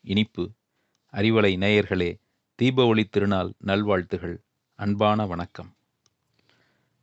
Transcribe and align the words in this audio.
இனிப்பு. 0.00 0.50
அறிவலை 1.12 1.52
நேயர்களே 1.56 2.20
தீப 2.54 2.86
ஒளி 2.86 3.04
திருநாள் 3.04 3.52
நல்வாழ்த்துகள். 3.58 4.40
அன்பான 4.74 5.26
வணக்கம். 5.26 5.74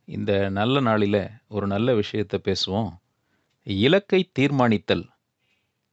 இந்த 0.05 0.49
நல்ல 0.49 0.79
நாளில் 0.79 1.29
ஒரு 1.47 1.67
நல்ல 1.67 1.95
விஷயத்தை 1.95 2.41
பேசுவோம். 2.43 2.89
இலக்கை 3.63 4.31
தீர்மானித்தல். 4.39 5.05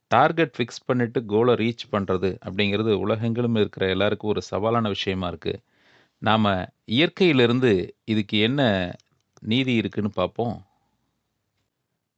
டார்கெட் 0.08 0.54
ஃபிக்ஸ் 0.58 0.84
பண்ணிட்டு 0.84 1.24
கோலை 1.24 1.54
ரீச் 1.54 1.92
பண்ணுறது 1.92 2.30
அப்படிங்கிறது 2.44 2.92
உலகெங்கிலும் 3.06 3.56
இருக்கிற 3.56 3.88
எல்லாருக்கும் 3.88 4.30
ஒரு 4.30 4.42
சவாலான 4.50 4.88
விஷயமா 4.88 5.30
இருக்குது 5.30 5.62
நாம் 6.18 6.44
இயற்கையிலிருந்து 6.86 7.90
இதுக்கு 8.04 8.38
என்ன 8.38 8.92
நீதி 9.40 9.74
இருக்குன்னு 9.74 10.10
பார்ப்போம். 10.10 10.62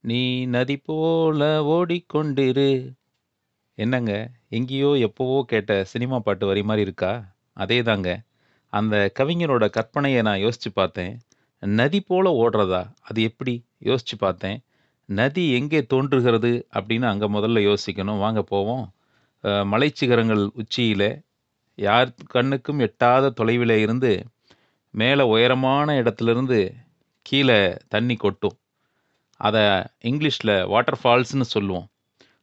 நீ 0.00 0.46
நதி 0.46 0.76
போல 0.76 1.62
ஓடிக்கொண்டிரு. 1.62 2.92
என்னங்க 3.78 4.12
எங்கேயோ 4.48 4.90
எப்போவோ 5.06 5.38
கேட்ட 5.42 5.72
சினிமா 5.84 6.16
பாட்டு 6.18 6.44
வரி 6.46 6.62
மாதிரி 6.62 6.82
இருக்கா? 6.86 7.10
அதே 7.62 7.78
தாங்க 7.82 8.10
அந்த 8.72 8.94
கவிஞரோட 9.18 9.64
கற்பனையை 9.76 10.20
நான் 10.22 10.42
யோசித்து 10.44 10.70
பார்த்தேன். 10.72 11.12
நதி 11.62 12.00
போல 12.00 12.30
ஓடுறதா? 12.42 12.80
அது 13.00 13.20
எப்படி? 13.22 13.54
யோசித்து 13.88 14.16
பார்த்தேன். 14.16 14.58
நதி 15.08 15.44
எங்கே 15.58 15.80
தோன்றுகிறது 15.92 16.52
அப்படின்னு 16.78 17.06
அங்கே 17.12 17.26
முதல்ல 17.36 17.58
யோசிக்கணும். 17.70 18.22
வாங்க 18.24 18.42
போவோம். 18.52 18.84
மலைச்சிகரங்கள் 19.72 20.44
உச்சியில் 20.60 21.08
யார் 21.78 22.10
கண்ணுக்கும் 22.34 22.78
எட்டாத 22.78 23.30
தொலைவில் 23.40 23.76
இருந்து 23.84 24.12
மேலே 24.94 25.24
உயரமான 25.34 25.94
இடத்துலேருந்து 26.02 26.60
கீழே 27.26 27.60
தண்ணி 27.94 28.16
கொட்டும். 28.16 28.56
அதை 29.40 29.62
இங்கிலீஷில் 30.10 30.54
வாட்டர் 30.72 31.00
ஃபால்ஸ்னு 31.02 31.46
சொல்லுவோம். 31.54 31.86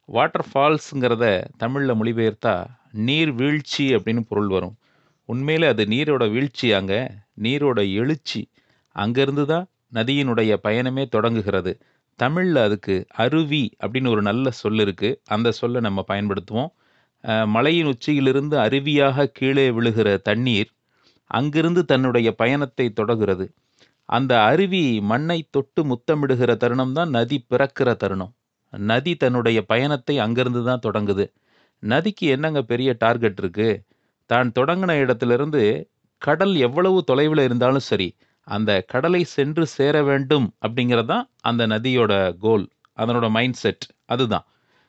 வாட்டர் 0.08 0.46
ஃபால்ஸுங்கிறத 0.48 1.26
தமிழில் 1.60 1.98
மொழிபெயர்த்தா 2.00 2.54
நீர் 3.06 3.30
வீழ்ச்சி 3.38 3.84
அப்படின்னு 3.96 4.22
பொருள் 4.30 4.50
வரும். 4.54 4.74
உண்மையில் 5.28 5.66
அது 5.70 5.82
நீரோட 5.92 6.24
வீழ்ச்சி 6.34 6.68
அங்கே 6.78 7.00
நீரோட 7.44 7.80
எழுச்சி 8.00 8.40
அங்கேருந்து 8.96 9.44
தான் 9.52 9.66
நதியினுடைய 9.98 10.52
பயணமே 10.66 11.04
தொடங்குகிறது. 11.14 11.72
தமிழில் 12.18 12.60
அதுக்கு 12.66 12.96
அருவி 13.24 13.64
அப்படின்னு 13.82 14.12
ஒரு 14.14 14.22
நல்ல 14.28 14.50
சொல் 14.60 14.82
இருக்குது 14.84 15.18
அந்த 15.36 15.48
சொல்லை 15.60 15.80
நம்ம 15.86 16.00
பயன்படுத்துவோம். 16.12 16.70
மலையின் 17.54 17.90
உச்சியிலிருந்து 17.92 18.56
அருவியாக 18.66 19.26
கீழே 19.38 19.66
விழுகிற 19.78 20.08
தண்ணீர் 20.28 20.70
அங்கிருந்து 21.30 21.82
தன்னுடைய 21.92 22.28
பயணத்தை 22.42 22.86
தொடர்கிறது 23.00 23.46
அந்த 24.08 24.32
அருவி 24.50 24.84
மண்ணை 25.10 25.38
தொட்டு 25.56 25.82
முத்தமிடுகிற 25.90 26.50
தருணம் 26.62 26.96
தான் 26.98 27.10
நதி 27.16 27.38
பிறக்கிற 27.52 27.90
தருணம். 28.02 28.32
நதி 28.78 29.14
தன்னுடைய 29.14 29.62
பயணத்தை 29.62 30.18
அங்கிருந்து 30.18 30.64
தான் 30.64 30.84
தொடங்குது. 30.86 31.24
நதிக்கு 31.78 32.26
என்னங்க 32.26 32.62
பெரிய 32.62 32.96
டார்கெட் 32.98 33.38
இருக்கு? 33.38 33.84
தான் 34.26 34.52
தொடங்கின 34.52 34.98
இடத்திலிருந்து 34.98 35.88
கடல் 36.18 36.54
எவ்வளவு 36.54 37.04
தொலைவில் 37.04 37.38
இருந்தாலும் 37.38 37.86
சரி 37.90 38.16
அந்த 38.42 38.80
கடலை 38.80 39.24
சென்று 39.24 39.66
சேர 39.66 40.02
வேண்டும் 40.02 40.54
அப்படிங்கிறது 40.62 41.06
தான் 41.06 41.30
அந்த 41.40 41.66
நதியோட 41.66 42.36
கோல் 42.38 42.68
அதனோட 42.98 43.30
மைண்ட் 43.30 43.54
செட் 43.54 43.84
அதுதான். 44.06 44.46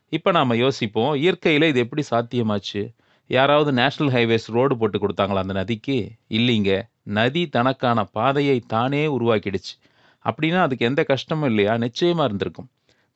இப்போ 0.09 0.31
நாம் 0.31 0.49
யோசிப்போம் 0.49 1.15
இயற்கையில் 1.15 1.61
இது 1.61 1.79
எப்படி 1.79 2.03
சாத்தியமாச்சு? 2.09 2.93
யாராவது 3.27 3.71
நேஷனல் 3.71 4.11
ஹைவேஸ் 4.11 4.47
ரோடு 4.47 4.77
போட்டு 4.77 4.99
கொடுத்தாங்களா 4.99 5.35
அந்த 5.35 5.53
நதிக்கு? 5.53 6.11
இல்லைங்க. 6.29 6.83
நதி 7.03 7.47
தனக்கான 7.47 8.03
பாதையை 8.03 8.59
தானே 8.59 9.07
உருவாக்கிடுச்சு. 9.07 9.73
அப்படின்னா 10.25 10.61
அதுக்கு 10.61 10.85
எந்த 10.85 11.03
கஷ்டமும் 11.03 11.49
இல்லையா? 11.49 11.77
நிச்சயமாக 11.77 12.25
இருந்திருக்கும். 12.25 12.69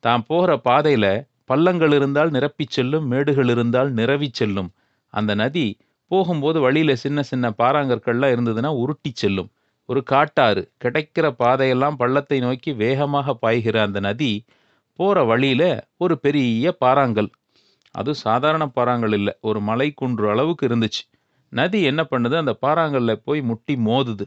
தான் 0.04 0.22
போகிற 0.28 0.50
பாதையில் 0.58 1.12
பள்ளங்கள் 1.46 1.94
இருந்தால் 1.98 2.30
நிரப்பிச் 2.30 2.74
செல்லும் 2.76 3.06
மேடுகள் 3.12 3.50
இருந்தால் 3.54 3.90
நிரவி 3.90 4.28
செல்லும். 4.32 4.70
அந்த 5.14 5.32
நதி 5.34 5.66
போகும்போது 6.10 6.58
வழியில் 6.60 7.00
சின்ன 7.04 7.22
சின்ன 7.22 7.46
பாறாங்கற்கள்லாம் 7.58 8.32
இருந்ததுன்னா 8.34 8.70
உருட்டி 8.82 9.10
செல்லும். 9.14 9.50
ஒரு 9.88 10.00
காட்டாறு 10.02 10.62
கிடைக்கிற 10.84 11.26
பாதையெல்லாம் 11.42 11.96
பள்ளத்தை 11.96 12.38
நோக்கி 12.40 12.70
வேகமாக 12.82 13.34
பாய்கிற 13.42 13.76
அந்த 13.82 13.98
நதி 14.00 14.32
போகிற 14.98 15.18
வழியில் 15.24 15.68
ஒரு 15.96 16.14
பெரிய 16.18 16.72
பாறாங்கல். 16.84 17.30
அது 17.94 18.10
சாதாரண 18.24 18.64
பாறாங்கல் 18.76 19.14
இல்லை 19.18 19.32
ஒரு 19.40 19.60
மலை 19.60 19.88
குன்று 19.92 20.26
அளவுக்கு 20.30 20.64
இருந்துச்சு. 20.68 21.02
நதி 21.52 21.78
என்ன 21.82 22.02
பண்ணுது? 22.10 22.34
அந்த 22.42 22.52
பாறாங்கல்ல 22.64 23.12
போய் 23.26 23.40
முட்டி 23.40 23.74
மோதுது. 23.88 24.24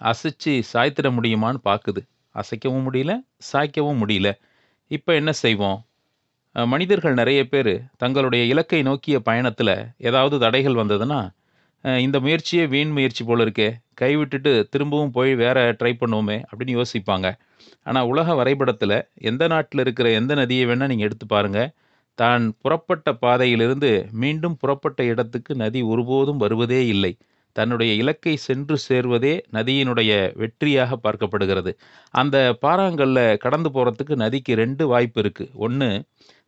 அசைச்சு 0.00 0.52
சாய்த்திட 0.72 1.08
முடியுமான்னு 1.16 1.60
பார்க்குது 1.64 2.00
அசைக்கவும் 2.34 2.84
முடியல 2.88 3.12
சாய்க்கவும் 3.52 4.00
முடியல. 4.02 4.28
இப்போ 4.90 5.12
என்ன 5.20 5.30
செய்வோம்? 5.42 5.78
மனிதர்கள் 6.72 7.18
நிறைய 7.20 7.40
பேர் 7.52 7.72
தங்களுடைய 8.02 8.42
இலக்கை 8.52 8.80
நோக்கிய 8.88 9.16
பயணத்தில் 9.28 9.74
ஏதாவது 10.08 10.36
தடைகள் 10.44 10.80
வந்ததுன்னா 10.82 11.20
இந்த 12.04 12.16
முயற்சியே 12.24 12.62
வீண் 12.72 12.92
முயற்சி 12.96 13.22
போல் 13.24 13.42
இருக்கே 13.44 13.68
கைவிட்டுட்டு 14.00 14.52
திரும்பவும் 14.72 15.12
போய் 15.16 15.32
வேற 15.42 15.58
ட்ரை 15.80 15.92
பண்ணுவோமே 16.00 16.36
அப்படின்னு 16.48 16.76
யோசிப்பாங்க. 16.78 17.26
ஆனால் 17.88 18.08
உலக 18.12 18.34
வரைபடத்தில் 18.40 18.96
எந்த 19.30 19.42
நாட்டில் 19.52 19.82
இருக்கிற 19.84 20.08
எந்த 20.20 20.32
நதியை 20.40 20.64
வேணால் 20.70 20.90
நீங்கள் 20.92 21.08
எடுத்து 21.08 21.26
பாருங்கள் 21.34 21.70
தான் 22.18 22.44
புறப்பட்ட 22.62 23.08
பாதையிலிருந்து 23.24 23.90
மீண்டும் 24.22 24.56
புறப்பட்ட 24.62 25.00
இடத்துக்கு 25.12 25.52
நதி 25.62 25.82
ஒருபோதும் 25.92 26.42
வருவதே 26.44 26.80
இல்லை. 26.94 27.12
தன்னுடைய 27.52 27.92
இலக்கை 27.92 28.36
சென்று 28.36 28.76
சேர்வதே 28.88 29.34
நதியினுடைய 29.52 30.10
வெற்றியாக 30.42 30.98
பார்க்கப்படுகிறது. 31.04 31.72
அந்த 32.10 32.36
பாறாங்கல்ல 32.64 33.36
கடந்து 33.44 33.70
போகிறதுக்கு 33.74 34.16
நதிக்கு 34.24 34.54
ரெண்டு 34.54 34.86
வாய்ப்பு 34.86 35.20
இருக்குது 35.22 35.52
ஒன்று 35.66 35.90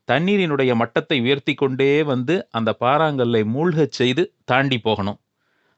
தண்ணீரினுடைய 0.09 0.73
மட்டத்தை 0.83 1.17
உயர்த்தி 1.21 1.55
கொண்டே 1.55 2.03
வந்து 2.03 2.35
அந்த 2.51 2.71
பாறாங்கல்லை 2.81 3.43
மூழ்கச் 3.55 3.99
செய்து 4.01 4.23
தாண்டி 4.45 4.79
போகணும். 4.79 5.19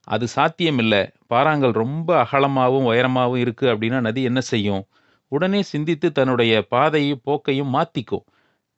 அது 0.09 0.27
சாத்தியமில்லை. 0.29 1.03
பாறாங்கல் 1.33 1.75
ரொம்ப 1.83 2.09
அகலமாகவும் 2.25 2.89
உயரமாகவும் 2.93 3.43
இருக்குது 3.45 3.73
அப்படின்னா 3.73 4.01
நதி 4.01 4.23
என்ன 4.23 4.41
செய்யும்? 4.41 4.83
உடனே 5.33 5.61
சிந்தித்து 5.63 6.13
தன்னுடைய 6.13 6.53
பாதையும் 6.75 7.21
போக்கையும் 7.25 7.71
மாற்றிக்கும் 7.77 8.25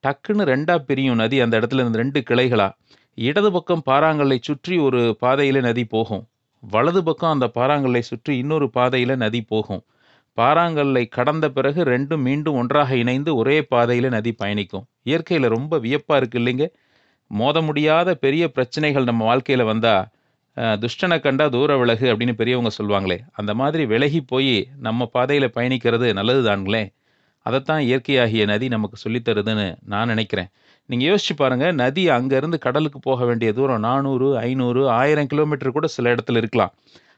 டக்குன்னு 0.03 0.43
ரெண்டாக 0.51 0.79
பிரியும் 0.89 1.19
நதி 1.21 1.37
அந்த 1.39 1.59
இடத்துல 1.59 1.83
இருந்து 1.83 2.01
ரெண்டு 2.03 2.19
கிளைகளாக 2.29 2.75
இடது 3.17 3.49
பக்கம் 3.51 3.83
பாறாங்கல்லை 3.85 4.37
சுற்றி 4.41 4.75
ஒரு 4.77 5.01
பாதையில் 5.19 5.59
நதி 5.59 5.83
போகும். 5.85 6.23
வலது 6.73 7.01
பக்கம் 7.07 7.33
அந்த 7.35 7.47
பாறாங்கல்லை 7.57 8.01
சுற்றி 8.09 8.33
இன்னொரு 8.41 8.67
பாதையில் 8.77 9.21
நதி 9.23 9.41
போகும். 9.51 9.81
பாறாங்கல்லை 10.37 11.03
கடந்த 11.17 11.45
பிறகு 11.57 11.81
ரெண்டும் 11.91 12.23
மீண்டும் 12.27 12.57
ஒன்றாக 12.61 12.95
இணைந்து 13.03 13.31
ஒரே 13.41 13.57
பாதையில் 13.73 14.09
நதி 14.15 14.31
பயணிக்கும். 14.41 14.85
இயற்கையில் 15.09 15.53
ரொம்ப 15.55 15.77
வியப்பாக 15.85 16.19
இருக்குது 16.21 16.41
இல்லைங்க? 16.41 16.65
மோத 17.31 17.57
முடியாத 17.67 18.09
பெரிய 18.25 18.43
பிரச்சனைகள் 18.55 19.09
நம்ம 19.09 19.23
வாழ்க்கையில் 19.29 19.69
வந்தால் 19.71 20.03
துஷ்டனை 20.83 21.17
கண்டா 21.21 21.45
தூர 21.55 21.71
விலகு 21.81 22.05
அப்படின்னு 22.11 22.33
பெரியவங்க 22.41 22.71
சொல்லுவாங்களே 22.77 23.17
அந்த 23.39 23.51
மாதிரி 23.61 23.83
விலகி 23.93 24.19
போய் 24.31 24.53
நம்ம 24.87 25.07
பாதையில் 25.15 25.53
பயணிக்கிறது 25.57 26.07
நல்லது 26.19 26.41
தானுங்களே 26.47 26.83
அதைத்தான் 27.45 27.81
இயற்கையாகிய 27.87 28.43
நதி 28.51 28.67
நமக்கு 28.75 28.97
சொல்லித்தருதுன்னு 29.03 29.65
நான் 29.93 30.11
நினைக்கிறேன். 30.13 30.49
நீங்கள் 30.89 31.09
யோசிச்சு 31.09 31.33
பாருங்கள் 31.41 31.73
நதி 31.81 32.03
அங்கேருந்து 32.09 32.57
கடலுக்கு 32.65 32.99
போக 32.99 33.25
வேண்டிய 33.25 33.49
தூரம் 33.53 33.83
நானூறு 33.87 34.27
ஐநூறு 34.47 34.81
ஆயிரம் 34.99 35.29
கிலோமீட்டர் 35.31 35.75
கூட 35.77 35.87
சில 35.95 36.13
இடத்துல 36.15 36.41
இருக்கலாம். 36.43 36.73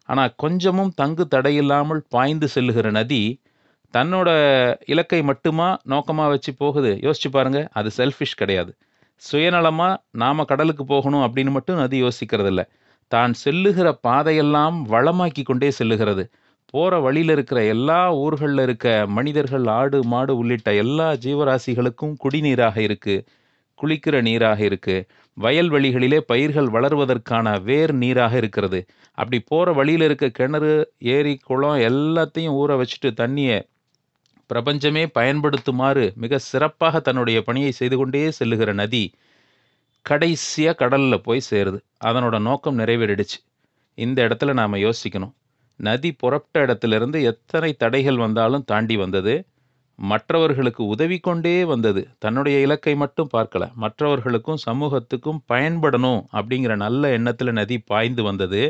ஆனால் 0.10 0.34
கொஞ்சமும் 0.44 0.92
தங்கு 1.02 1.24
தடையில்லாமல் 1.36 2.02
பாய்ந்து 2.16 2.48
செல்லுகிற 2.56 2.92
நதி 2.92 3.22
தன்னோட 3.94 4.30
இலக்கை 4.94 5.20
மட்டுமா 5.30 5.68
நோக்கமாக 5.94 6.32
வச்சு 6.34 6.52
போகுது? 6.56 6.92
யோசிச்சு 7.06 7.30
பாருங்கள் 7.32 7.68
அது 7.80 7.90
செல்ஃபிஷ் 7.98 8.40
கிடையாது. 8.42 8.72
சுயநலமாக 9.22 9.94
நாம் 10.24 10.50
கடலுக்கு 10.52 10.84
போகணும் 10.86 11.24
அப்படின்னு 11.28 11.52
மட்டும் 11.58 11.80
நதி 11.84 11.98
யோசிக்கிறதில்ல. 12.04 12.64
தான் 13.12 13.34
செல்லுகிற 13.44 13.88
பாதையெல்லாம் 14.08 14.78
வளமாக்கி 14.94 15.44
கொண்டே 15.44 15.70
செல்லுகிறது. 15.80 16.24
போகிற 16.74 17.00
வழியில் 17.00 17.30
இருக்கிற 17.30 17.64
எல்லா 17.64 18.00
ஊர்களில் 18.14 18.60
இருக்க 18.60 18.88
மனிதர்கள் 19.08 19.68
ஆடு 19.80 20.00
மாடு 20.04 20.38
உள்ளிட்ட 20.38 20.70
எல்லா 20.74 21.08
ஜீவராசிகளுக்கும் 21.26 22.16
குடிநீராக 22.24 22.78
இருக்குது 22.88 23.26
குளிக்கிற 23.80 24.22
நீராக 24.22 24.60
இருக்குது 24.64 25.06
வயல்வெளிகளிலே 25.38 26.20
பயிர்கள் 26.32 26.70
வளர்வதற்கான 26.70 27.48
வேர் 27.62 27.94
நீராக 27.94 28.38
இருக்கிறது. 28.38 28.80
அப்படி 29.14 29.40
போகிற 29.40 29.74
வழியில் 29.74 30.02
இருக்க 30.02 30.30
கிணறு 30.30 30.74
ஏரி 31.16 31.34
குளம் 31.38 31.80
எல்லாத்தையும் 31.90 32.58
ஊற 32.62 32.70
வச்சுட்டு 32.82 33.12
தண்ணியை 33.22 33.60
பிரபஞ்சமே 34.48 35.06
பயன்படுத்துமாறு 35.06 36.06
மிக 36.16 36.38
சிறப்பாக 36.38 37.00
தன்னுடைய 37.00 37.42
பணியை 37.42 37.72
செய்து 37.72 37.98
கொண்டே 37.98 38.32
செல்லுகிற 38.32 38.74
நதி 38.74 39.04
கடைசியாக 40.06 40.76
கடலில் 40.76 41.22
போய் 41.22 41.48
சேருது. 41.50 41.80
அதனோட 42.06 42.40
நோக்கம் 42.40 42.80
நிறைவேறிடுச்சு. 42.80 43.40
இந்த 43.98 44.28
இடத்துல 44.28 44.54
நாம் 44.54 44.84
யோசிக்கணும். 44.88 45.34
நதி 45.80 46.12
புறப்பட்ட 46.12 46.62
இடத்திலிருந்து 46.62 47.24
எத்தனை 47.24 47.74
தடைகள் 47.74 48.18
வந்தாலும் 48.18 48.64
தாண்டி 48.64 48.98
வந்தது. 48.98 49.36
மற்றவர்களுக்கு 50.00 50.86
உதவி 50.86 51.18
கொண்டே 51.20 51.64
வந்தது. 51.64 52.08
தன்னுடைய 52.20 52.60
இலக்கை 52.60 52.96
மட்டும் 52.96 53.30
பார்க்கல. 53.34 53.74
மற்றவர்களுக்கும் 53.74 54.64
சமூகத்துக்கும் 54.66 55.42
பயன்படணும் 55.54 56.22
அப்படிங்கிற 56.34 56.76
நல்ல 56.76 57.10
எண்ணத்தில் 57.10 57.52
நதி 57.52 57.78
பாய்ந்து 57.80 58.24
வந்தது. 58.24 58.62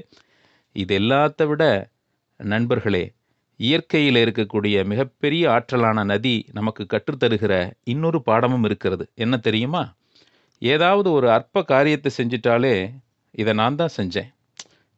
இது 0.76 1.00
எல்லாத்த 1.00 1.48
விட 1.48 1.64
நண்பர்களே 2.40 3.04
இயற்கையில் 3.60 4.16
இருக்கக்கூடிய 4.16 4.86
மிகப்பெரிய 4.86 5.44
ஆற்றலான 5.50 6.04
நதி 6.04 6.46
நமக்கு 6.52 6.84
கற்றுத்தருகிற 6.84 7.54
இன்னொரு 7.84 8.22
பாடமும் 8.22 8.64
இருக்கிறது. 8.64 9.06
என்ன 9.16 9.38
தெரியுமா? 9.38 9.84
ஏதாவது 10.62 11.12
ஒரு 11.12 11.32
அற்ப 11.32 11.64
காரியத்தை 11.64 12.12
செஞ்சிட்டாலே 12.18 12.76
இதை 13.32 13.54
நான் 13.54 13.76
தான் 13.76 13.96
செஞ்சேன். 13.98 14.30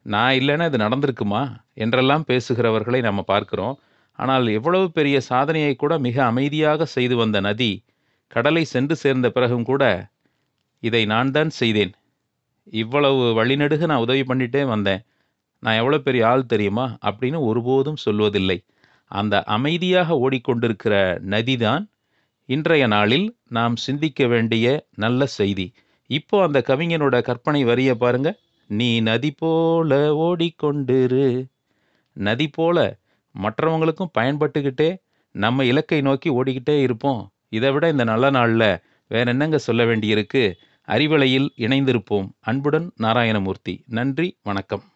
நான் 0.06 0.34
இல்லைன்னா 0.40 0.66
இது 0.70 0.78
நடந்திருக்குமா 0.84 1.42
என்றெல்லாம் 1.74 2.24
பேசுகிறவர்களை 2.30 3.00
நம்ம 3.08 3.20
பார்க்கிறோம். 3.32 3.74
ஆனால் 4.18 4.46
எவ்வளவு 4.58 4.86
பெரிய 4.98 5.16
சாதனையை 5.30 5.74
கூட 5.76 5.92
மிக 6.06 6.16
அமைதியாக 6.24 6.86
செய்து 6.96 7.14
வந்த 7.16 7.38
நதி 7.40 7.72
கடலை 8.30 8.64
சென்று 8.64 8.94
சேர்ந்த 8.96 9.26
பிறகும் 9.30 9.68
கூட 9.70 9.84
இதை 10.82 11.02
நான் 11.12 11.32
தான் 11.36 11.50
செய்தேன். 11.60 11.92
இவ்வளவு 12.82 13.22
வழிநெடுக 13.38 13.86
நான் 13.90 14.04
உதவி 14.06 14.22
பண்ணிட்டே 14.30 14.62
வந்தேன். 14.64 15.02
நான் 15.62 15.78
எவ்வளோ 15.80 15.98
பெரிய 15.98 16.22
ஆள் 16.32 16.50
தெரியுமா 16.52 16.86
அப்படின்னு 17.08 17.38
ஒருபோதும் 17.50 18.02
சொல்வதில்லை. 18.04 18.58
அந்த 19.10 19.34
அமைதியாக 19.56 20.16
ஓடிக்கொண்டிருக்கிற 20.24 20.94
நதிதான் 21.34 21.84
இன்றைய 22.48 22.84
நாளில் 22.94 23.26
நாம் 23.48 23.74
சிந்திக்க 23.86 24.26
வேண்டிய 24.26 24.66
நல்ல 25.04 25.26
செய்தி. 25.38 25.66
இப்போ 26.10 26.36
அந்த 26.46 26.58
கவிஞனோட 26.68 27.16
கற்பனை 27.28 27.60
வரிய 27.64 27.90
பாருங்கள் 27.96 28.38
நீ 28.70 29.00
நதி 29.00 29.30
போல 29.30 30.12
ஓடிக்கொண்டிரு. 30.14 31.46
நதி 32.12 32.48
போல 32.48 32.98
மற்றவங்களுக்கும் 33.42 34.14
பயன்பட்டுக்கிட்டே 34.18 34.96
நம்ம 35.32 35.64
இலக்கை 35.64 36.00
நோக்கி 36.00 36.30
ஓடிக்கிட்டே 36.30 36.80
இருப்போம். 36.80 37.30
இதை 37.48 37.72
விட 37.72 37.88
இந்த 37.88 38.04
நல்ல 38.04 38.30
நாளில் 38.30 38.78
வேற 39.08 39.30
என்னங்க 39.30 39.58
சொல்ல 39.58 39.84
வேண்டியிருக்கு? 39.84 40.54
அறிவலையில் 40.88 41.48
இணைந்திருப்போம். 41.56 42.30
அன்புடன் 42.40 42.92
நாராயணமூர்த்தி. 42.98 43.84
நன்றி 43.86 44.38
வணக்கம். 44.42 44.89